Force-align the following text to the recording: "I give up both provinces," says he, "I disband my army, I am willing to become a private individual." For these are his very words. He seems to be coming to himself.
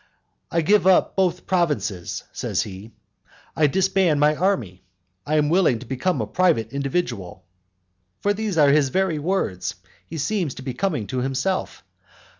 "I 0.49 0.61
give 0.61 0.87
up 0.87 1.15
both 1.15 1.45
provinces," 1.45 2.23
says 2.31 2.63
he, 2.63 2.91
"I 3.55 3.67
disband 3.67 4.19
my 4.19 4.35
army, 4.35 4.83
I 5.27 5.35
am 5.35 5.47
willing 5.49 5.77
to 5.77 5.85
become 5.85 6.21
a 6.21 6.25
private 6.25 6.73
individual." 6.73 7.45
For 8.19 8.33
these 8.33 8.57
are 8.57 8.71
his 8.71 8.89
very 8.89 9.19
words. 9.19 9.75
He 10.07 10.17
seems 10.17 10.55
to 10.55 10.63
be 10.63 10.73
coming 10.73 11.05
to 11.05 11.19
himself. 11.19 11.83